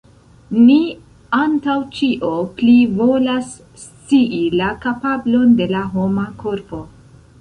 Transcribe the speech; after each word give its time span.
Ni 0.59 0.77
antaŭ 1.39 1.75
ĉio 1.97 2.31
plivolas 2.61 3.51
scii 3.83 4.41
la 4.63 4.71
kapablon 4.87 5.57
de 5.61 5.69
la 5.77 5.85
homa 5.93 6.27
korpo. 6.45 6.83